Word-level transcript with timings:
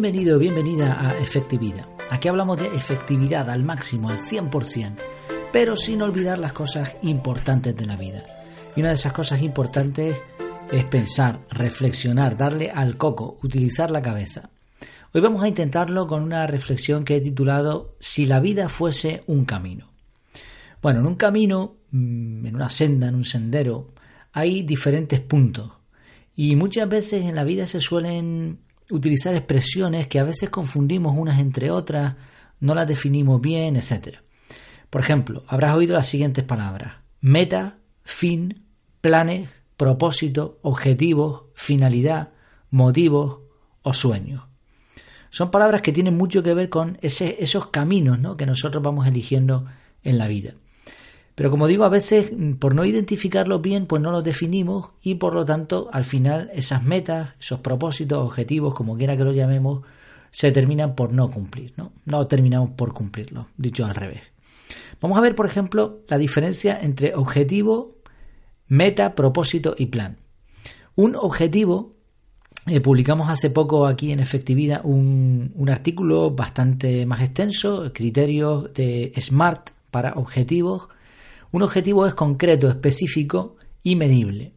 Bienvenido, 0.00 0.38
bienvenida 0.38 0.98
a 0.98 1.18
Efectividad. 1.18 1.84
Aquí 2.08 2.28
hablamos 2.28 2.56
de 2.58 2.74
efectividad 2.74 3.50
al 3.50 3.64
máximo, 3.64 4.08
al 4.08 4.20
100%, 4.20 4.94
pero 5.52 5.76
sin 5.76 6.00
olvidar 6.00 6.38
las 6.38 6.54
cosas 6.54 6.96
importantes 7.02 7.76
de 7.76 7.84
la 7.84 7.96
vida. 7.96 8.24
Y 8.74 8.80
una 8.80 8.88
de 8.88 8.94
esas 8.94 9.12
cosas 9.12 9.42
importantes 9.42 10.16
es 10.72 10.84
pensar, 10.86 11.40
reflexionar, 11.50 12.38
darle 12.38 12.70
al 12.70 12.96
coco, 12.96 13.36
utilizar 13.42 13.90
la 13.90 14.00
cabeza. 14.00 14.48
Hoy 15.12 15.20
vamos 15.20 15.42
a 15.42 15.48
intentarlo 15.48 16.06
con 16.06 16.22
una 16.22 16.46
reflexión 16.46 17.04
que 17.04 17.16
he 17.16 17.20
titulado 17.20 17.94
Si 18.00 18.24
la 18.24 18.40
vida 18.40 18.70
fuese 18.70 19.22
un 19.26 19.44
camino. 19.44 19.90
Bueno, 20.80 21.00
en 21.00 21.06
un 21.08 21.16
camino, 21.16 21.76
mm, 21.90 22.46
en 22.46 22.54
una 22.56 22.70
senda, 22.70 23.08
en 23.08 23.16
un 23.16 23.26
sendero, 23.26 23.92
hay 24.32 24.62
diferentes 24.62 25.20
puntos. 25.20 25.72
Y 26.34 26.56
muchas 26.56 26.88
veces 26.88 27.26
en 27.26 27.34
la 27.34 27.44
vida 27.44 27.66
se 27.66 27.82
suelen 27.82 28.60
utilizar 28.90 29.34
expresiones 29.34 30.06
que 30.06 30.18
a 30.18 30.24
veces 30.24 30.50
confundimos 30.50 31.16
unas 31.16 31.38
entre 31.38 31.70
otras, 31.70 32.16
no 32.60 32.74
las 32.74 32.86
definimos 32.86 33.40
bien, 33.40 33.76
etc. 33.76 34.18
Por 34.90 35.00
ejemplo, 35.00 35.44
habrás 35.46 35.76
oído 35.76 35.94
las 35.94 36.08
siguientes 36.08 36.44
palabras. 36.44 36.94
Meta, 37.20 37.78
fin, 38.02 38.64
planes, 39.00 39.48
propósito, 39.76 40.58
objetivos, 40.62 41.44
finalidad, 41.54 42.30
motivos 42.70 43.40
o 43.82 43.92
sueños. 43.92 44.42
Son 45.30 45.50
palabras 45.50 45.82
que 45.82 45.92
tienen 45.92 46.16
mucho 46.16 46.42
que 46.42 46.54
ver 46.54 46.68
con 46.68 46.98
esos 47.02 47.68
caminos 47.68 48.36
que 48.36 48.46
nosotros 48.46 48.82
vamos 48.82 49.06
eligiendo 49.06 49.66
en 50.02 50.18
la 50.18 50.26
vida. 50.26 50.54
Pero 51.40 51.50
como 51.50 51.68
digo, 51.68 51.84
a 51.84 51.88
veces 51.88 52.32
por 52.58 52.74
no 52.74 52.84
identificarlos 52.84 53.62
bien, 53.62 53.86
pues 53.86 54.02
no 54.02 54.10
los 54.10 54.22
definimos 54.22 54.90
y 55.00 55.14
por 55.14 55.32
lo 55.32 55.46
tanto 55.46 55.88
al 55.90 56.04
final 56.04 56.50
esas 56.52 56.84
metas, 56.84 57.30
esos 57.40 57.60
propósitos, 57.60 58.18
objetivos, 58.22 58.74
como 58.74 58.94
quiera 58.98 59.16
que 59.16 59.24
los 59.24 59.34
llamemos, 59.34 59.82
se 60.30 60.52
terminan 60.52 60.94
por 60.94 61.14
no 61.14 61.30
cumplir, 61.30 61.72
¿no? 61.78 61.92
No 62.04 62.26
terminamos 62.26 62.72
por 62.72 62.92
cumplirlos, 62.92 63.46
dicho 63.56 63.86
al 63.86 63.94
revés. 63.94 64.20
Vamos 65.00 65.16
a 65.16 65.22
ver, 65.22 65.34
por 65.34 65.46
ejemplo, 65.46 66.00
la 66.08 66.18
diferencia 66.18 66.78
entre 66.78 67.14
objetivo, 67.14 67.96
meta, 68.68 69.14
propósito 69.14 69.74
y 69.78 69.86
plan. 69.86 70.18
Un 70.94 71.16
objetivo, 71.16 71.94
eh, 72.66 72.82
publicamos 72.82 73.30
hace 73.30 73.48
poco 73.48 73.86
aquí 73.86 74.12
en 74.12 74.20
Efectividad 74.20 74.82
un, 74.84 75.52
un 75.54 75.70
artículo 75.70 76.32
bastante 76.32 77.06
más 77.06 77.22
extenso, 77.22 77.90
criterios 77.94 78.74
de 78.74 79.14
SMART 79.18 79.70
para 79.90 80.12
objetivos, 80.16 80.90
un 81.52 81.62
objetivo 81.62 82.06
es 82.06 82.14
concreto, 82.14 82.68
específico 82.68 83.56
y 83.82 83.96
medible. 83.96 84.52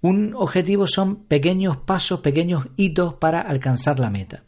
Un 0.00 0.34
objetivo 0.34 0.86
son 0.86 1.24
pequeños 1.24 1.78
pasos, 1.78 2.20
pequeños 2.20 2.66
hitos 2.76 3.14
para 3.14 3.40
alcanzar 3.40 3.98
la 3.98 4.10
meta. 4.10 4.44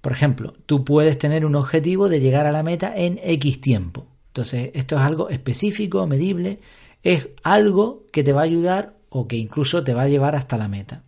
Por 0.00 0.12
ejemplo, 0.12 0.54
tú 0.66 0.84
puedes 0.84 1.18
tener 1.18 1.44
un 1.44 1.56
objetivo 1.56 2.08
de 2.08 2.20
llegar 2.20 2.46
a 2.46 2.52
la 2.52 2.62
meta 2.62 2.94
en 2.94 3.18
X 3.22 3.60
tiempo. 3.60 4.06
Entonces, 4.28 4.70
esto 4.74 4.96
es 4.96 5.02
algo 5.02 5.28
específico, 5.28 6.06
medible, 6.06 6.60
es 7.02 7.28
algo 7.42 8.04
que 8.12 8.22
te 8.22 8.32
va 8.32 8.42
a 8.42 8.44
ayudar 8.44 8.96
o 9.08 9.26
que 9.26 9.36
incluso 9.36 9.82
te 9.82 9.94
va 9.94 10.02
a 10.02 10.08
llevar 10.08 10.36
hasta 10.36 10.56
la 10.56 10.68
meta. 10.68 11.02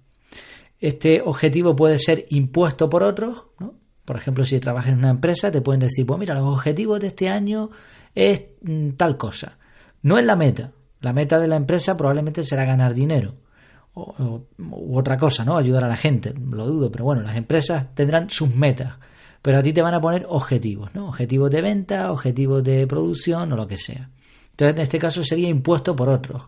Este 0.80 1.22
objetivo 1.22 1.76
puede 1.76 1.98
ser 1.98 2.26
impuesto 2.30 2.88
por 2.88 3.02
otros, 3.02 3.44
Por 4.04 4.16
ejemplo, 4.16 4.42
si 4.42 4.58
trabajas 4.58 4.92
en 4.92 4.98
una 4.98 5.10
empresa, 5.10 5.52
te 5.52 5.60
pueden 5.60 5.78
decir, 5.78 6.04
pues 6.04 6.18
mira, 6.18 6.34
los 6.34 6.48
objetivos 6.48 6.98
de 6.98 7.06
este 7.06 7.28
año 7.28 7.70
es 8.14 8.42
mm, 8.62 8.90
tal 8.90 9.16
cosa. 9.16 9.58
No 10.02 10.18
es 10.18 10.26
la 10.26 10.36
meta. 10.36 10.72
La 11.00 11.12
meta 11.12 11.38
de 11.38 11.48
la 11.48 11.56
empresa 11.56 11.96
probablemente 11.96 12.42
será 12.42 12.64
ganar 12.64 12.94
dinero. 12.94 13.34
O, 13.94 14.44
u 14.58 14.98
otra 14.98 15.16
cosa, 15.16 15.44
¿no? 15.44 15.56
Ayudar 15.56 15.84
a 15.84 15.88
la 15.88 15.96
gente, 15.96 16.32
lo 16.32 16.66
dudo, 16.66 16.90
pero 16.90 17.04
bueno, 17.04 17.22
las 17.22 17.36
empresas 17.36 17.94
tendrán 17.94 18.30
sus 18.30 18.54
metas, 18.54 18.94
pero 19.42 19.58
a 19.58 19.62
ti 19.62 19.74
te 19.74 19.82
van 19.82 19.92
a 19.92 20.00
poner 20.00 20.24
objetivos, 20.30 20.94
¿no? 20.94 21.08
Objetivos 21.08 21.50
de 21.50 21.60
venta, 21.60 22.10
objetivos 22.10 22.64
de 22.64 22.86
producción 22.86 23.52
o 23.52 23.56
lo 23.56 23.66
que 23.66 23.76
sea. 23.76 24.08
Entonces, 24.52 24.76
en 24.76 24.82
este 24.82 24.98
caso 24.98 25.22
sería 25.22 25.48
impuesto 25.48 25.94
por 25.94 26.08
otros. 26.08 26.42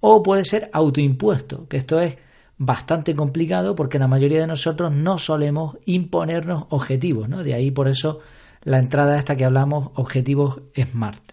O 0.00 0.22
puede 0.22 0.44
ser 0.44 0.70
autoimpuesto, 0.72 1.68
que 1.68 1.76
esto 1.76 2.00
es 2.00 2.16
bastante 2.56 3.14
complicado 3.14 3.74
porque 3.74 3.98
la 3.98 4.08
mayoría 4.08 4.40
de 4.40 4.46
nosotros 4.46 4.92
no 4.92 5.18
solemos 5.18 5.76
imponernos 5.86 6.64
objetivos, 6.70 7.28
¿no? 7.28 7.44
De 7.44 7.54
ahí 7.54 7.70
por 7.70 7.88
eso 7.88 8.20
la 8.62 8.78
entrada 8.78 9.18
esta 9.18 9.36
que 9.36 9.44
hablamos, 9.44 9.90
objetivos 9.94 10.62
SMART. 10.74 11.32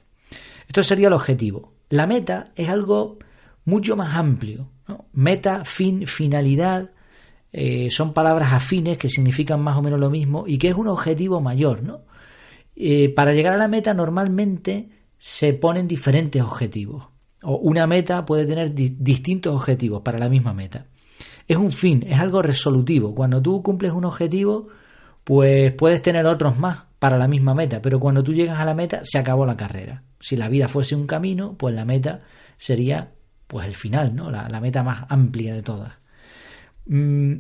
Esto 0.68 0.84
sería 0.84 1.08
el 1.08 1.14
objetivo. 1.14 1.74
La 1.90 2.08
meta 2.08 2.52
es 2.56 2.70
algo 2.70 3.18
mucho 3.66 3.96
más 3.96 4.16
amplio. 4.16 4.70
Meta, 5.14 5.66
fin, 5.66 6.06
finalidad, 6.08 6.92
eh, 7.52 7.90
son 7.90 8.14
palabras 8.14 8.52
afines 8.54 8.98
que 8.98 9.10
significan 9.10 9.62
más 9.62 9.78
o 9.78 9.82
menos 9.82 10.00
lo 10.00 10.10
mismo 10.10 10.44
y 10.46 10.58
que 10.58 10.68
es 10.68 10.76
un 10.76 10.88
objetivo 10.88 11.40
mayor. 11.42 11.84
¿no? 11.84 12.02
Eh, 12.76 13.10
para 13.10 13.34
llegar 13.34 13.54
a 13.54 13.58
la 13.58 13.68
meta 13.68 13.94
normalmente 13.94 14.90
se 15.18 15.54
ponen 15.54 15.88
diferentes 15.88 16.42
objetivos. 16.42 17.08
O 17.44 17.58
una 17.58 17.88
meta 17.88 18.26
puede 18.26 18.46
tener 18.46 18.74
distintos 18.74 19.56
objetivos 19.56 20.02
para 20.02 20.20
la 20.20 20.30
misma 20.30 20.54
meta. 20.54 20.88
Es 21.48 21.58
un 21.58 21.72
fin, 21.72 22.04
es 22.08 22.20
algo 22.20 22.42
resolutivo. 22.42 23.14
Cuando 23.14 23.42
tú 23.42 23.62
cumples 23.62 23.94
un 23.94 24.06
objetivo, 24.06 24.68
pues 25.26 25.74
puedes 25.74 26.02
tener 26.04 26.26
otros 26.28 26.58
más 26.58 26.86
para 27.00 27.18
la 27.18 27.28
misma 27.28 27.54
meta, 27.54 27.82
pero 27.82 28.00
cuando 28.00 28.24
tú 28.24 28.32
llegas 28.34 28.60
a 28.60 28.66
la 28.66 28.76
meta 28.76 29.02
se 29.04 29.18
acabó 29.18 29.46
la 29.46 29.58
carrera. 29.58 30.04
Si 30.20 30.38
la 30.38 30.48
vida 30.48 30.68
fuese 30.68 30.96
un 30.96 31.08
camino, 31.08 31.56
pues 31.58 31.76
la 31.76 31.84
meta 31.84 32.22
sería 32.58 33.12
pues 33.48 33.68
el 33.68 33.74
final, 33.74 34.16
¿no? 34.16 34.30
La, 34.32 34.60
meta 34.62 34.84
más 34.84 35.06
amplia 35.10 35.56
de 35.56 35.64
todas. 35.64 35.94
Mm, 36.86 37.34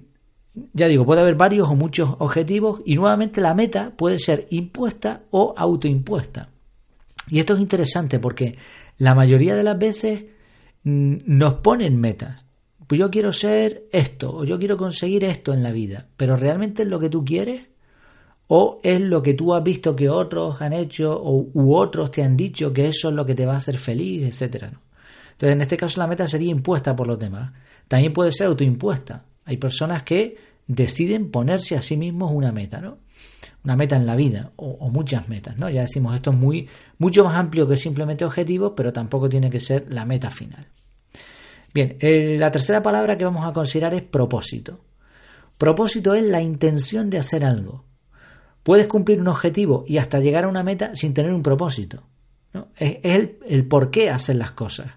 ya 0.73 0.87
digo, 0.87 1.05
puede 1.05 1.21
haber 1.21 1.35
varios 1.35 1.69
o 1.69 1.75
muchos 1.75 2.09
objetivos 2.19 2.81
y 2.85 2.95
nuevamente 2.95 3.39
la 3.39 3.53
meta 3.53 3.93
puede 3.95 4.17
ser 4.17 4.47
impuesta 4.49 5.21
o 5.29 5.53
autoimpuesta. 5.55 6.49
Y 7.29 7.39
esto 7.39 7.53
es 7.53 7.59
interesante 7.59 8.17
porque 8.17 8.57
la 8.97 9.13
mayoría 9.13 9.55
de 9.55 9.63
las 9.63 9.77
veces 9.77 10.25
mm, 10.83 11.17
nos 11.25 11.55
ponen 11.55 11.99
metas. 11.99 12.43
Pues 12.87 12.97
yo 12.97 13.11
quiero 13.11 13.31
ser 13.31 13.85
esto 13.91 14.35
o 14.35 14.43
yo 14.43 14.57
quiero 14.57 14.75
conseguir 14.75 15.23
esto 15.23 15.53
en 15.53 15.61
la 15.61 15.71
vida, 15.71 16.07
pero 16.17 16.35
realmente 16.35 16.83
es 16.83 16.87
lo 16.87 16.99
que 16.99 17.09
tú 17.09 17.23
quieres 17.23 17.74
o 18.47 18.79
es 18.83 19.01
lo 19.01 19.23
que 19.23 19.33
tú 19.33 19.53
has 19.53 19.63
visto 19.63 19.95
que 19.95 20.09
otros 20.09 20.61
han 20.61 20.73
hecho 20.73 21.19
o, 21.19 21.49
u 21.53 21.75
otros 21.75 22.11
te 22.11 22.23
han 22.23 22.37
dicho 22.37 22.71
que 22.71 22.87
eso 22.87 23.09
es 23.09 23.15
lo 23.15 23.25
que 23.25 23.35
te 23.35 23.45
va 23.45 23.53
a 23.53 23.57
hacer 23.57 23.77
feliz, 23.77 24.23
etcétera. 24.23 24.67
Entonces, 24.67 25.55
en 25.55 25.61
este 25.61 25.77
caso 25.77 25.99
la 25.99 26.07
meta 26.07 26.27
sería 26.27 26.51
impuesta 26.51 26.95
por 26.95 27.07
los 27.07 27.19
demás. 27.19 27.51
También 27.87 28.13
puede 28.13 28.31
ser 28.31 28.47
autoimpuesta. 28.47 29.25
Hay 29.45 29.57
personas 29.57 30.03
que 30.03 30.37
deciden 30.67 31.29
ponerse 31.29 31.75
a 31.75 31.81
sí 31.81 31.97
mismos 31.97 32.31
una 32.33 32.51
meta, 32.51 32.79
¿no? 32.81 32.99
Una 33.63 33.75
meta 33.75 33.95
en 33.95 34.05
la 34.05 34.15
vida 34.15 34.51
o, 34.55 34.89
muchas 34.89 35.27
metas, 35.27 35.57
¿no? 35.57 35.69
Ya 35.69 35.81
decimos 35.81 36.15
esto 36.15 36.31
es 36.31 36.37
muy 36.37 36.69
mucho 36.97 37.23
más 37.25 37.35
amplio 37.35 37.67
que 37.67 37.75
simplemente 37.75 38.23
objetivos, 38.23 38.73
pero 38.75 38.93
tampoco 38.93 39.27
tiene 39.27 39.49
que 39.49 39.59
ser 39.59 39.85
la 39.89 40.05
meta 40.05 40.29
final. 40.29 40.67
Bien, 41.73 41.97
la 42.39 42.51
tercera 42.51 42.81
palabra 42.81 43.17
que 43.17 43.25
vamos 43.25 43.45
a 43.45 43.51
considerar 43.51 43.93
es 43.93 44.03
propósito. 44.03 44.79
Propósito 45.57 46.13
es 46.13 46.23
la 46.23 46.41
intención 46.41 47.09
de 47.09 47.17
hacer 47.17 47.43
algo. 47.43 47.83
Puedes 48.65 48.87
cumplir 48.87 49.21
un 49.21 49.27
objetivo 49.27 49.85
y 49.87 49.99
hasta 49.99 50.19
llegar 50.19 50.45
a 50.45 50.47
una 50.47 50.63
meta 50.63 50.95
sin 50.95 51.13
tener 51.13 51.31
un 51.31 51.43
propósito. 51.43 52.01
Es, 52.75 52.97
el, 53.03 53.67
por 53.67 53.91
qué 53.91 54.09
hacer 54.09 54.37
las 54.37 54.53
cosas. 54.53 54.87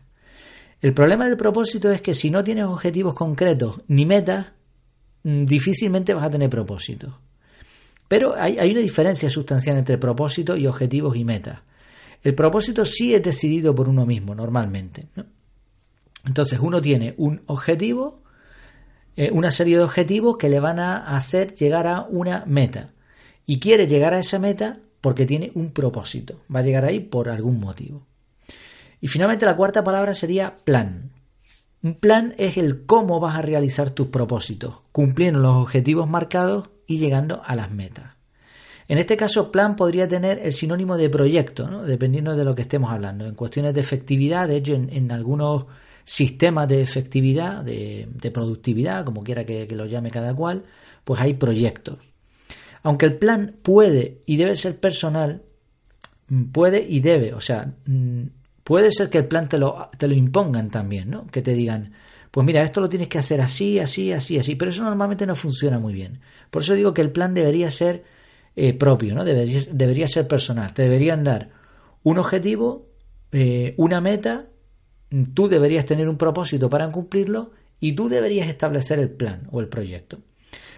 El 0.81 0.95
problema 0.95 1.27
del 1.29 1.37
propósito 1.37 1.93
es 1.93 2.01
que 2.01 2.15
si 2.15 2.31
no 2.31 2.43
tienes 2.43 2.65
objetivos 2.65 3.13
concretos 3.13 3.83
ni 3.89 4.07
metas, 4.07 4.55
mm, 5.23 5.45
difícilmente 5.45 6.15
vas 6.15 6.25
a 6.25 6.31
tener 6.31 6.49
propósitos. 6.49 7.13
Pero 8.09 8.35
hay, 8.39 8.71
una 8.71 8.81
diferencia 8.81 9.29
sustancial 9.29 9.77
entre 9.77 9.99
propósito 9.99 10.57
y 10.57 10.67
objetivos 10.67 11.15
y 11.15 11.27
metas. 11.27 11.61
El 12.23 12.35
propósito 12.35 12.87
sí 12.87 13.15
es 13.15 13.23
decidido 13.23 13.75
por 13.75 13.87
uno 13.87 14.07
mismo, 14.07 14.35
normalmente. 14.35 15.09
Entonces 16.25 16.59
uno 16.59 16.81
tiene 16.81 17.13
un 17.19 17.43
objetivo, 17.45 18.23
eh, 19.15 19.29
una 19.31 19.51
serie 19.51 19.77
de 19.77 19.85
objetivos 19.85 20.39
que 20.39 20.49
le 20.49 20.59
van 20.59 20.79
a 20.79 21.15
hacer 21.15 21.55
llegar 21.55 21.87
a 21.87 22.07
una 22.09 22.45
meta 22.47 22.95
y 23.49 23.61
quiere 23.61 23.87
llegar 23.87 24.13
a 24.13 24.19
esa 24.19 24.39
meta 24.39 24.79
porque 25.01 25.25
tiene 25.25 25.51
un 25.55 25.73
propósito. 25.73 26.43
Va 26.55 26.61
a 26.61 26.63
llegar 26.63 26.85
ahí 26.85 27.01
por 27.01 27.31
algún 27.31 27.59
motivo. 27.59 28.07
Y 29.01 29.09
finalmente 29.09 29.47
la 29.47 29.57
cuarta 29.57 29.83
palabra 29.83 30.15
sería 30.15 30.55
plan. 30.65 31.13
Un 31.83 31.95
plan 31.95 32.35
es 32.37 32.59
el 32.59 32.85
cómo 32.85 33.21
vas 33.21 33.37
a 33.37 33.43
realizar 33.43 33.89
tus 33.89 34.09
propósitos, 34.09 34.83
cumpliendo 34.93 35.41
los 35.41 35.57
objetivos 35.57 36.07
marcados 36.07 36.69
y 36.87 36.99
llegando 36.99 37.41
a 37.43 37.57
las 37.57 37.71
metas. 37.71 38.17
En 38.87 38.99
este 38.99 39.17
caso, 39.17 39.51
plan 39.51 39.77
podría 39.77 40.07
tener 40.07 40.41
el 40.41 40.53
sinónimo 40.53 40.99
de 40.99 41.09
proyecto, 41.09 41.85
dependiendo 41.85 42.37
de 42.37 42.45
lo 42.45 42.55
que 42.55 42.63
estemos 42.63 42.93
hablando. 42.93 43.25
En 43.25 43.35
cuestiones 43.35 43.73
de 43.73 43.81
efectividad, 43.81 44.47
de 44.47 44.57
hecho, 44.57 44.75
en, 44.75 45.11
algunos 45.11 45.65
sistemas 46.05 46.69
de 46.69 46.83
efectividad, 46.83 47.65
de, 47.65 48.31
productividad, 48.31 49.07
como 49.07 49.25
quiera 49.25 49.45
que, 49.47 49.67
que 49.67 49.75
lo 49.75 49.87
llame 49.87 50.11
cada 50.11 50.35
cual, 50.35 50.65
pues 51.05 51.19
hay 51.19 51.33
proyectos. 51.33 51.97
Aunque 52.83 53.07
el 53.07 53.19
plan 53.19 53.57
puede 53.63 54.21
y 54.27 54.37
debe 54.37 54.57
ser 54.57 54.79
personal, 54.79 55.43
mm, 56.29 56.45
puede 56.53 56.85
y 56.89 57.01
debe, 57.01 57.35
o 57.35 57.41
sea, 57.41 57.73
mm, 57.87 58.23
puede 58.65 58.91
ser 58.91 59.11
que 59.11 59.19
el 59.19 59.27
plan 59.27 59.49
te 59.49 59.59
lo, 59.59 59.91
te 59.97 60.09
lo 60.09 60.15
impongan 60.15 60.71
también, 60.71 61.11
¿no? 61.11 61.27
Que 61.27 61.43
te 61.43 61.55
digan, 61.55 61.93
pues 62.31 62.47
mira, 62.47 62.63
esto 62.63 62.81
lo 62.81 62.89
tienes 62.89 63.09
que 63.09 63.19
hacer 63.19 63.41
así, 63.41 63.79
así, 63.79 64.13
así, 64.13 64.39
así, 64.39 64.55
pero 64.55 64.71
eso 64.71 64.83
normalmente 64.83 65.27
no 65.27 65.35
funciona 65.35 65.79
muy 65.79 65.95
bien. 65.95 66.21
Por 66.51 66.63
eso 66.63 66.75
digo 66.75 66.95
que 66.95 67.03
el 67.03 67.11
plan 67.11 67.35
debería 67.35 67.71
ser 67.71 68.05
eh, 68.57 68.75
propio, 68.75 69.15
¿no? 69.15 69.25
Debería, 69.25 69.61
debería, 69.73 70.07
ser 70.09 70.27
personal. 70.29 70.75
Te 70.75 70.83
deberían 70.83 71.25
dar 71.25 71.51
un 72.03 72.19
objetivo, 72.19 72.87
eh, 73.33 73.73
una 73.77 74.01
meta, 74.01 74.47
tú 75.35 75.49
deberías 75.49 75.87
tener 75.87 76.09
un 76.09 76.19
propósito 76.19 76.69
para 76.69 76.91
cumplirlo 76.91 77.53
y 77.81 77.93
tú 77.93 78.09
deberías 78.09 78.49
establecer 78.49 78.99
el 78.99 79.11
plan 79.11 79.47
o 79.51 79.61
el 79.61 79.69
proyecto. 79.69 80.19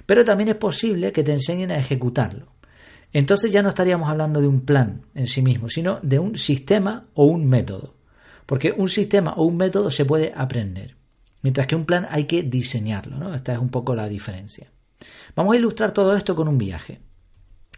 Pero 0.07 0.25
también 0.25 0.49
es 0.49 0.57
posible 0.57 1.13
que 1.13 1.23
te 1.23 1.33
enseñen 1.33 1.71
a 1.71 1.79
ejecutarlo. 1.79 2.53
Entonces 3.13 3.53
ya 3.53 3.63
no 3.63 3.71
estaríamos 3.71 4.09
hablando 4.09 4.41
de 4.41 4.47
un 4.47 4.61
plan 4.61 5.03
en 5.15 5.27
sí 5.27 5.43
mismo, 5.43 5.69
sino 5.69 5.99
de 6.03 6.19
un 6.19 6.37
sistema 6.37 7.09
o 7.15 7.27
un 7.27 7.47
método. 7.47 7.97
Porque 8.47 8.73
un 8.77 8.89
sistema 8.89 9.35
o 9.37 9.45
un 9.45 9.57
método 9.57 9.91
se 9.91 10.05
puede 10.05 10.33
aprender, 10.35 10.97
mientras 11.43 11.67
que 11.67 11.77
un 11.77 11.85
plan 11.85 12.07
hay 12.11 12.25
que 12.25 12.43
diseñarlo. 12.43 13.17
¿no? 13.17 13.35
Esta 13.35 13.53
es 13.53 13.59
un 13.59 13.69
poco 13.69 13.95
la 13.95 14.09
diferencia. 14.09 14.71
Vamos 15.35 15.55
a 15.55 15.57
ilustrar 15.57 15.93
todo 15.93 16.17
esto 16.17 16.35
con 16.35 16.49
un 16.49 16.59
viaje. 16.59 17.01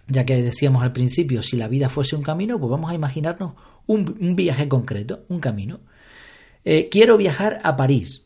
Ya 0.09 0.25
que 0.25 0.43
decíamos 0.43 0.83
al 0.83 0.93
principio, 0.93 1.43
si 1.43 1.57
la 1.57 1.69
vida 1.69 1.89
fuese 1.89 2.17
un 2.17 2.23
camino, 2.23 2.59
pues 2.59 2.71
vamos 2.71 2.91
a 2.91 2.95
imaginarnos 2.95 3.55
un, 3.87 4.35
viaje 4.37 4.69
concreto, 4.69 5.25
un 5.29 5.41
camino. 5.41 5.81
Eh, 6.65 6.89
quiero 6.91 7.17
viajar 7.17 7.59
a 7.63 7.77
París. 7.77 8.23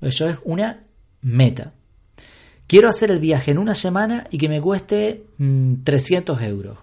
Eso 0.00 0.28
es 0.28 0.38
una 0.44 0.84
meta. 1.22 1.74
Quiero 2.66 2.88
hacer 2.88 3.12
el 3.12 3.20
viaje 3.20 3.52
en 3.52 3.58
una 3.58 3.74
semana 3.74 4.26
y 4.30 4.38
que 4.38 4.48
me 4.48 4.60
cueste 4.60 5.24
300 5.84 6.40
mm, 6.40 6.44
euros. 6.44 6.78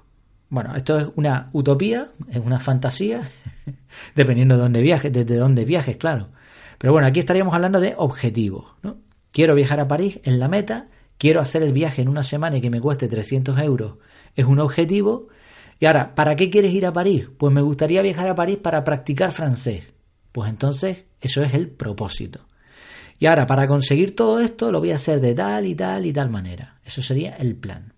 Bueno, 0.50 0.76
esto 0.76 0.98
es 0.98 1.10
una 1.16 1.50
utopía, 1.52 2.12
es 2.30 2.38
una 2.38 2.60
fantasía, 2.60 3.30
dependiendo 4.16 4.56
de 4.56 4.62
dónde 4.62 4.82
viajes, 4.82 5.12
desde 5.12 5.36
dónde 5.36 5.66
viajes, 5.66 5.98
claro. 5.98 6.30
Pero 6.78 6.94
bueno, 6.94 7.08
aquí 7.08 7.20
estaríamos 7.20 7.54
hablando 7.54 7.82
de 7.82 7.96
objetivos. 7.98 8.76
¿no? 8.82 8.98
Quiero 9.32 9.56
viajar 9.56 9.82
a 9.82 9.88
París, 9.88 10.20
es 10.24 10.34
la 10.34 10.48
meta. 10.48 10.88
Quiero 11.18 11.42
hacer 11.42 11.64
el 11.64 11.74
viaje 11.74 12.02
en 12.02 12.08
una 12.08 12.24
semana 12.24 12.58
y 12.58 12.62
que 12.62 12.70
me 12.70 12.80
cueste 12.80 13.08
300 13.08 13.60
euros, 13.60 13.98
es 14.36 14.46
un 14.46 14.60
objetivo. 14.60 15.28
Y 15.80 15.86
ahora, 15.86 16.16
¿para 16.16 16.36
qué 16.36 16.50
quieres 16.50 16.74
ir 16.74 16.86
a 16.86 16.94
París? 16.94 17.28
Pues 17.38 17.54
me 17.54 17.62
gustaría 17.62 18.02
viajar 18.02 18.30
a 18.30 18.36
París 18.36 18.58
para 18.58 18.86
practicar 18.86 19.32
francés. 19.32 19.84
Pues 20.32 20.50
entonces, 20.50 21.04
eso 21.20 21.44
es 21.44 21.54
el 21.54 21.70
propósito. 21.70 22.46
Y 23.24 23.26
ahora, 23.26 23.48
para 23.48 23.70
conseguir 23.70 24.18
todo 24.18 24.42
esto, 24.42 24.70
lo 24.70 24.82
voy 24.82 24.92
a 24.92 24.96
hacer 24.96 25.22
de 25.22 25.34
tal 25.34 25.66
y 25.66 25.76
tal 25.76 26.06
y 26.06 26.12
tal 26.12 26.30
manera. 26.30 26.82
Eso 26.84 27.02
sería 27.02 27.34
el 27.36 27.56
plan. 27.56 27.94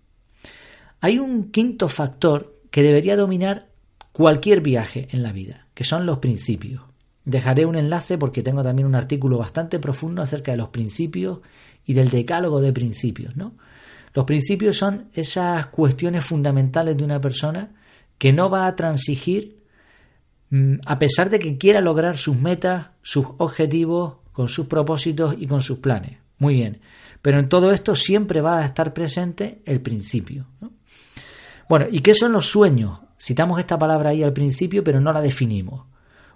Hay 1.00 1.18
un 1.18 1.50
quinto 1.50 1.88
factor 1.88 2.60
que 2.70 2.84
debería 2.84 3.16
dominar 3.16 3.66
cualquier 4.12 4.60
viaje 4.60 5.08
en 5.10 5.24
la 5.24 5.32
vida, 5.32 5.66
que 5.74 5.82
son 5.82 6.06
los 6.06 6.18
principios. 6.18 6.82
Dejaré 7.24 7.66
un 7.66 7.74
enlace 7.74 8.18
porque 8.18 8.44
tengo 8.44 8.62
también 8.62 8.86
un 8.86 8.94
artículo 8.94 9.38
bastante 9.38 9.80
profundo 9.80 10.22
acerca 10.22 10.52
de 10.52 10.58
los 10.58 10.68
principios 10.68 11.40
y 11.84 11.94
del 11.94 12.08
decálogo 12.08 12.60
de 12.60 12.72
principios, 12.72 13.36
¿no? 13.36 13.54
Los 14.14 14.26
principios 14.26 14.76
son 14.76 15.08
esas 15.12 15.66
cuestiones 15.66 16.24
fundamentales 16.24 16.96
de 16.96 17.02
una 17.02 17.20
persona 17.20 17.72
que 18.16 18.32
no 18.32 18.48
va 18.48 18.68
a 18.68 18.76
transigir 18.76 19.56
mm, 20.50 20.74
a 20.86 21.00
pesar 21.00 21.30
de 21.30 21.40
que 21.40 21.58
quiera 21.58 21.80
lograr 21.80 22.16
sus 22.16 22.36
metas, 22.36 22.90
sus 23.02 23.26
objetivos 23.38 24.18
con 24.36 24.48
sus 24.48 24.66
propósitos 24.66 25.34
y 25.38 25.46
con 25.46 25.62
sus 25.62 25.78
planes. 25.78 26.18
Muy 26.40 26.52
bien. 26.52 26.78
Pero 27.22 27.38
en 27.38 27.48
todo 27.48 27.72
esto 27.72 27.96
siempre 27.96 28.42
va 28.42 28.58
a 28.58 28.66
estar 28.66 28.92
presente 28.92 29.62
el 29.64 29.80
principio. 29.80 30.44
Bueno, 31.70 31.86
¿y 31.90 32.00
qué 32.00 32.12
son 32.12 32.32
los 32.32 32.44
sueños? 32.44 33.00
Citamos 33.18 33.58
esta 33.58 33.78
palabra 33.78 34.10
ahí 34.10 34.22
al 34.22 34.34
principio, 34.34 34.84
pero 34.84 35.00
no 35.00 35.10
la 35.10 35.22
definimos. 35.22 35.86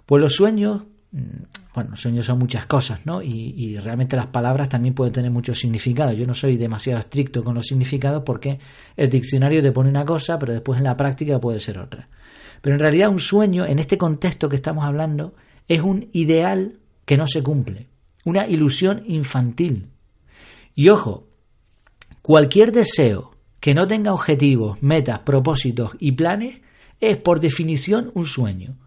Pues 0.07 0.19
los 0.19 0.33
sueños, 0.33 0.81
mm, 1.11 1.43
bueno, 1.75 1.91
los 1.91 2.01
sueños 2.01 2.25
son 2.25 2.39
muchas 2.39 2.65
cosas, 2.65 3.05
¿no? 3.05 3.21
Y, 3.21 3.53
y, 3.55 3.77
realmente 3.77 4.15
las 4.15 4.27
palabras 4.27 4.67
también 4.67 4.95
pueden 4.95 5.13
tener 5.13 5.29
muchos 5.29 5.59
significados. 5.59 6.17
Yo 6.17 6.25
no 6.25 6.33
soy 6.33 6.57
demasiado 6.57 6.97
estricto 7.01 7.43
con 7.43 7.53
los 7.53 7.67
significados 7.67 8.23
porque 8.25 8.57
el 8.97 9.11
diccionario 9.11 9.61
te 9.61 9.71
pone 9.71 9.91
una 9.91 10.05
cosa, 10.05 10.39
pero 10.39 10.53
después 10.53 10.79
en 10.79 10.85
la 10.85 10.97
práctica 10.97 11.39
puede 11.39 11.59
ser 11.59 11.77
otra. 11.77 12.09
Pero 12.63 12.77
en 12.77 12.79
realidad 12.79 13.09
un 13.09 13.19
sueño, 13.19 13.63
en 13.67 13.77
este 13.77 13.99
contexto 13.99 14.49
que 14.49 14.55
estamos 14.55 14.85
hablando, 14.85 15.35
es 15.67 15.81
un 15.81 16.09
ideal 16.13 16.79
que 17.05 17.15
no 17.15 17.27
se 17.27 17.43
cumple 17.43 17.90
una 18.25 18.47
ilusión 18.47 19.03
infantil. 19.07 19.89
Y 20.75 20.89
ojo, 20.89 21.27
cualquier 22.21 22.71
deseo 22.71 23.31
que 23.59 23.73
no 23.73 23.87
tenga 23.87 24.13
objetivos, 24.13 24.81
metas, 24.81 25.19
propósitos 25.19 25.91
y 25.99 26.13
planes 26.13 26.61
es 26.99 27.17
por 27.17 27.39
definición 27.39 28.11
un 28.13 28.25
sueño. 28.25 28.77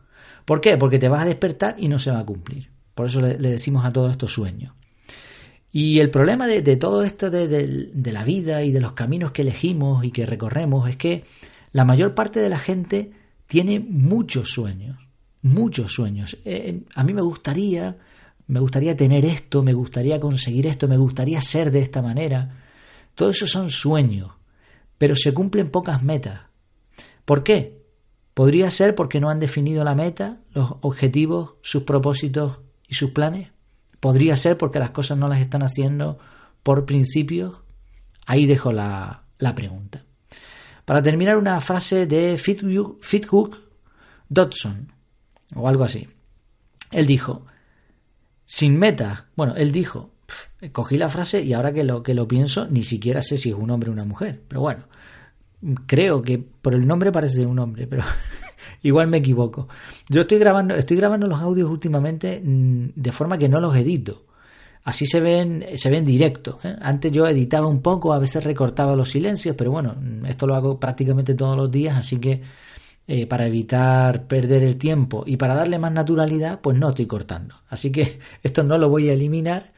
¿Por 0.44 0.60
qué? 0.60 0.76
Porque 0.76 0.98
te 0.98 1.08
vas 1.08 1.22
a 1.22 1.26
despertar 1.26 1.76
y 1.78 1.88
no 1.88 1.98
se 1.98 2.10
va 2.10 2.20
a 2.20 2.26
cumplir. 2.26 2.70
Por 2.94 3.06
eso 3.06 3.20
le, 3.20 3.36
decimos 3.36 3.84
a 3.84 3.92
todos 3.92 4.10
estos 4.10 4.32
sueños. 4.32 4.72
Y 5.72 5.98
el 5.98 6.10
problema 6.10 6.46
de, 6.46 6.62
todo 6.76 7.02
esto 7.02 7.30
de, 7.30 7.48
de, 7.48 8.12
la 8.12 8.22
vida 8.22 8.62
y 8.62 8.70
de 8.70 8.80
los 8.80 8.92
caminos 8.92 9.32
que 9.32 9.42
elegimos 9.42 10.04
y 10.04 10.12
que 10.12 10.24
recorremos 10.24 10.88
es 10.88 10.96
que 10.96 11.24
la 11.72 11.84
mayor 11.84 12.14
parte 12.14 12.38
de 12.38 12.48
la 12.48 12.60
gente 12.60 13.10
tiene 13.48 13.80
muchos 13.80 14.50
sueños, 14.50 14.96
muchos 15.42 15.92
sueños. 15.92 16.36
Eh, 16.44 16.82
a 16.94 17.02
mí 17.02 17.12
me 17.12 17.22
gustaría 17.22 17.96
me 18.46 18.60
gustaría 18.60 18.96
tener 18.96 19.24
esto, 19.24 19.62
me 19.62 19.72
gustaría 19.72 20.20
conseguir 20.20 20.66
esto, 20.66 20.88
me 20.88 20.96
gustaría 20.96 21.40
ser 21.40 21.70
de 21.70 21.80
esta 21.80 22.02
manera. 22.02 22.62
Todo 23.14 23.30
eso 23.30 23.46
son 23.46 23.70
sueños, 23.70 24.32
pero 24.98 25.14
se 25.14 25.32
cumplen 25.32 25.70
pocas 25.70 26.02
metas. 26.02 26.42
¿Por 27.24 27.42
qué? 27.42 27.82
Podría 28.34 28.70
ser 28.70 28.94
porque 28.94 29.20
no 29.20 29.30
han 29.30 29.40
definido 29.40 29.84
la 29.84 29.94
meta, 29.94 30.40
los 30.52 30.74
objetivos, 30.80 31.54
sus 31.62 31.84
propósitos 31.84 32.58
y 32.88 32.94
sus 32.94 33.12
planes. 33.12 33.50
Podría 34.00 34.36
ser 34.36 34.58
porque 34.58 34.78
las 34.78 34.90
cosas 34.90 35.16
no 35.16 35.28
las 35.28 35.40
están 35.40 35.62
haciendo 35.62 36.18
por 36.62 36.84
principios. 36.84 37.62
Ahí 38.26 38.44
dejo 38.44 38.72
la, 38.72 39.22
la 39.38 39.54
pregunta. 39.54 40.04
Para 40.84 41.02
terminar, 41.02 41.36
una 41.36 41.60
frase 41.60 42.06
de 42.06 42.36
Fithook 42.36 43.58
Dodson, 44.28 44.92
o 45.54 45.68
algo 45.68 45.84
así. 45.84 46.08
Él 46.90 47.06
dijo, 47.06 47.46
sin 48.54 48.78
meta. 48.78 49.26
Bueno, 49.34 49.56
él 49.56 49.72
dijo, 49.72 50.10
cogí 50.70 50.96
la 50.96 51.08
frase 51.08 51.42
y 51.42 51.54
ahora 51.54 51.72
que 51.72 51.82
lo, 51.82 52.04
que 52.04 52.14
lo 52.14 52.28
pienso, 52.28 52.68
ni 52.68 52.84
siquiera 52.84 53.20
sé 53.20 53.36
si 53.36 53.50
es 53.50 53.56
un 53.56 53.68
hombre 53.72 53.90
o 53.90 53.92
una 53.92 54.04
mujer. 54.04 54.42
Pero 54.46 54.60
bueno, 54.60 54.84
creo 55.86 56.22
que 56.22 56.38
por 56.38 56.72
el 56.72 56.86
nombre 56.86 57.10
parece 57.10 57.44
un 57.44 57.58
hombre, 57.58 57.88
pero 57.88 58.04
igual 58.84 59.08
me 59.08 59.16
equivoco. 59.16 59.66
Yo 60.08 60.20
estoy 60.20 60.38
grabando, 60.38 60.76
estoy 60.76 60.96
grabando 60.96 61.26
los 61.26 61.40
audios 61.40 61.68
últimamente 61.68 62.40
mm, 62.44 62.90
de 62.94 63.10
forma 63.10 63.38
que 63.38 63.48
no 63.48 63.58
los 63.58 63.74
edito. 63.74 64.24
Así 64.84 65.04
se 65.04 65.18
ven, 65.18 65.64
se 65.74 65.90
ven 65.90 66.04
directo. 66.04 66.60
¿eh? 66.62 66.76
Antes 66.80 67.10
yo 67.10 67.26
editaba 67.26 67.66
un 67.66 67.82
poco, 67.82 68.12
a 68.12 68.20
veces 68.20 68.44
recortaba 68.44 68.94
los 68.94 69.10
silencios, 69.10 69.56
pero 69.58 69.72
bueno, 69.72 69.96
esto 70.28 70.46
lo 70.46 70.54
hago 70.54 70.78
prácticamente 70.78 71.34
todos 71.34 71.56
los 71.56 71.72
días, 71.72 71.96
así 71.96 72.20
que 72.20 72.40
eh, 73.06 73.26
para 73.26 73.46
evitar 73.46 74.26
perder 74.26 74.62
el 74.62 74.78
tiempo 74.78 75.24
y 75.26 75.36
para 75.36 75.54
darle 75.54 75.78
más 75.78 75.92
naturalidad, 75.92 76.60
pues 76.62 76.78
no 76.78 76.88
estoy 76.88 77.04
cortando. 77.04 77.56
Así 77.68 77.92
que 77.92 78.18
esto 78.42 78.62
no 78.62 78.78
lo 78.78 78.88
voy 78.88 79.10
a 79.10 79.12
eliminar, 79.12 79.72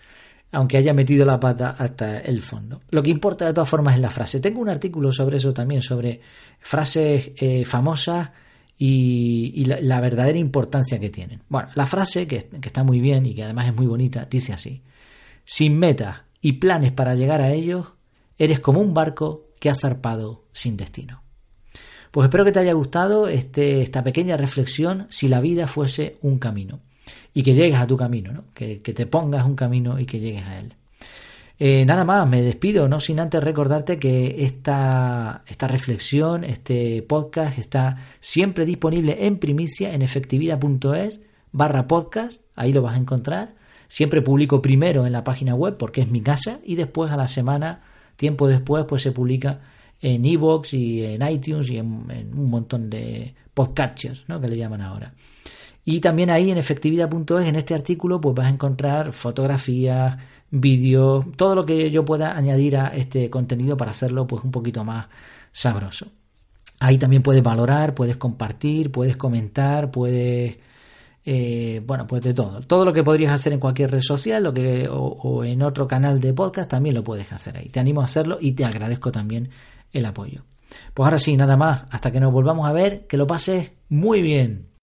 aunque 0.52 0.76
haya 0.76 0.94
metido 0.94 1.24
la 1.24 1.40
pata 1.40 1.70
hasta 1.70 2.20
el 2.20 2.40
fondo. 2.40 2.82
Lo 2.90 3.02
que 3.02 3.10
importa 3.10 3.44
de 3.44 3.52
todas 3.52 3.68
formas 3.68 3.96
es 3.96 4.00
la 4.00 4.10
frase. 4.10 4.38
Tengo 4.38 4.60
un 4.60 4.68
artículo 4.68 5.10
sobre 5.10 5.38
eso 5.38 5.52
también, 5.52 5.82
sobre 5.82 6.20
frases 6.60 7.32
eh, 7.36 7.64
famosas 7.64 8.30
y, 8.78 9.64
la, 9.64 10.00
verdadera 10.00 10.38
importancia 10.38 11.00
que 11.00 11.10
tienen. 11.10 11.42
Bueno, 11.48 11.68
la 11.74 11.86
frase, 11.86 12.28
que, 12.28 12.46
que 12.46 12.68
está 12.68 12.84
muy 12.84 13.00
bien 13.00 13.26
y 13.26 13.34
que 13.34 13.42
además 13.42 13.66
es 13.66 13.74
muy 13.74 13.86
bonita, 13.86 14.26
dice 14.30 14.52
así. 14.52 14.82
Sin 15.44 15.76
metas 15.78 16.22
y 16.40 16.52
planes 16.54 16.92
para 16.92 17.16
llegar 17.16 17.40
a 17.40 17.50
ellos, 17.50 17.86
eres 18.38 18.60
como 18.60 18.80
un 18.80 18.94
barco 18.94 19.48
que 19.58 19.68
ha 19.68 19.74
zarpado 19.74 20.44
sin 20.52 20.76
destino. 20.76 21.25
Pues 22.16 22.28
espero 22.28 22.46
que 22.46 22.52
te 22.52 22.60
haya 22.60 22.72
gustado 22.72 23.28
este, 23.28 23.82
esta 23.82 24.02
pequeña 24.02 24.38
reflexión 24.38 25.06
si 25.10 25.28
la 25.28 25.42
vida 25.42 25.66
fuese 25.66 26.16
un 26.22 26.38
camino 26.38 26.80
y 27.34 27.42
que 27.42 27.52
llegues 27.52 27.78
a 27.78 27.86
tu 27.86 27.98
camino, 27.98 28.32
¿no? 28.32 28.44
que, 28.54 28.78
te 28.78 29.04
pongas 29.04 29.44
un 29.44 29.54
camino 29.54 30.00
y 30.00 30.06
que 30.06 30.18
llegues 30.18 30.42
a 30.44 30.58
él. 30.58 30.72
Eh, 31.58 31.84
nada 31.84 32.04
más, 32.04 32.26
me 32.26 32.40
despido, 32.40 32.88
no 32.88 33.00
sin 33.00 33.20
antes 33.20 33.44
recordarte 33.44 33.98
que 33.98 34.46
esta, 34.46 35.42
esta 35.46 35.68
reflexión, 35.68 36.44
este 36.44 37.02
podcast 37.02 37.58
está 37.58 37.98
siempre 38.18 38.64
disponible 38.64 39.26
en 39.26 39.36
primicia 39.36 39.92
en 39.92 40.00
efectividad.es 40.00 41.20
barra 41.52 41.86
podcast, 41.86 42.40
ahí 42.54 42.72
lo 42.72 42.80
vas 42.80 42.94
a 42.94 42.98
encontrar. 42.98 43.56
Siempre 43.88 44.22
publico 44.22 44.62
primero 44.62 45.04
en 45.04 45.12
la 45.12 45.22
página 45.22 45.54
web 45.54 45.76
porque 45.76 46.00
es 46.00 46.10
mi 46.10 46.22
casa 46.22 46.60
y 46.64 46.76
después 46.76 47.12
a 47.12 47.18
la 47.18 47.28
semana, 47.28 47.82
tiempo 48.16 48.48
después, 48.48 48.86
pues 48.88 49.02
se 49.02 49.12
publica 49.12 49.60
en 50.00 50.24
Evox 50.24 50.74
y 50.74 51.04
en 51.04 51.26
iTunes 51.28 51.68
y 51.70 51.78
en, 51.78 51.86
un 51.86 52.50
montón 52.50 52.90
de 52.90 53.34
podcatchers, 53.54 54.24
¿no? 54.28 54.40
que 54.40 54.48
le 54.48 54.56
llaman 54.56 54.82
ahora. 54.82 55.12
Y 55.84 56.00
también 56.00 56.30
ahí 56.30 56.50
en 56.50 56.58
efectividad.es, 56.58 57.46
en 57.46 57.56
este 57.56 57.74
artículo, 57.74 58.20
pues 58.20 58.34
vas 58.34 58.46
a 58.46 58.50
encontrar 58.50 59.12
fotografías, 59.12 60.16
vídeos, 60.50 61.24
todo 61.36 61.54
lo 61.54 61.64
que 61.64 61.90
yo 61.90 62.04
pueda 62.04 62.36
añadir 62.36 62.76
a 62.76 62.88
este 62.88 63.30
contenido 63.30 63.76
para 63.76 63.92
hacerlo 63.92 64.26
pues 64.26 64.42
un 64.42 64.50
poquito 64.50 64.84
más 64.84 65.06
sabroso. 65.52 66.08
Ahí 66.80 66.98
también 66.98 67.22
puedes 67.22 67.42
valorar, 67.42 67.94
puedes 67.94 68.16
compartir, 68.16 68.90
puedes 68.90 69.16
comentar, 69.16 69.90
puedes 69.90 70.58
eh, 71.28 71.82
bueno, 71.84 72.06
pues 72.06 72.22
de 72.22 72.32
todo. 72.34 72.60
Todo 72.60 72.84
lo 72.84 72.92
que 72.92 73.02
podrías 73.02 73.32
hacer 73.32 73.52
en 73.52 73.58
cualquier 73.58 73.90
red 73.90 74.00
social 74.00 74.44
lo 74.44 74.54
que, 74.54 74.88
o, 74.88 75.42
en 75.44 75.60
otro 75.62 75.88
canal 75.88 76.20
de 76.20 76.32
podcast 76.32 76.70
también 76.70 76.94
lo 76.94 77.02
puedes 77.02 77.32
hacer 77.32 77.56
ahí. 77.56 77.68
Te 77.68 77.80
animo 77.80 78.00
a 78.00 78.04
hacerlo 78.04 78.38
y 78.40 78.52
te 78.52 78.64
agradezco 78.64 79.10
también 79.10 79.50
el 79.92 80.04
apoyo. 80.04 80.44
Pues 80.94 81.04
ahora 81.04 81.18
sí, 81.18 81.36
nada 81.36 81.56
más. 81.56 81.84
Hasta 81.90 82.10
que 82.10 82.20
nos 82.20 82.32
volvamos 82.32 82.68
a 82.68 82.72
ver, 82.72 83.06
que 83.06 83.16
lo 83.16 83.26
pases 83.26 83.72
muy 83.88 84.22
bien. 84.22 84.75